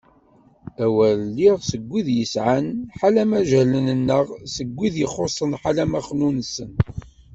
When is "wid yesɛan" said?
1.89-2.67